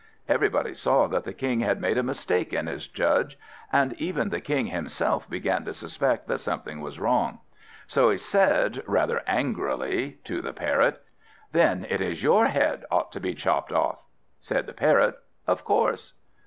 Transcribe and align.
Everybody 0.27 0.73
saw 0.73 1.05
that 1.09 1.25
the 1.25 1.31
King 1.31 1.59
had 1.59 1.79
made 1.79 1.95
a 1.95 2.01
mistake 2.01 2.53
in 2.53 2.65
his 2.65 2.87
Judge, 2.87 3.37
and 3.71 3.93
even 4.01 4.29
the 4.29 4.41
King 4.41 4.65
himself 4.65 5.29
began 5.29 5.63
to 5.65 5.75
suspect 5.75 6.27
that 6.27 6.39
something 6.39 6.81
was 6.81 6.99
wrong. 6.99 7.37
So 7.85 8.09
he 8.09 8.17
said, 8.17 8.81
rather 8.87 9.21
angrily, 9.27 10.17
to 10.23 10.41
the 10.41 10.53
Parrot 10.53 11.03
"Then 11.51 11.85
it 11.87 12.01
is 12.01 12.23
your 12.23 12.47
head 12.47 12.83
ought 12.89 13.11
to 13.11 13.19
be 13.19 13.35
chopped 13.35 13.71
off." 13.71 13.99
Said 14.39 14.65
the 14.65 14.73
Parrot, 14.73 15.19
"Of 15.45 15.63
course." 15.63 16.13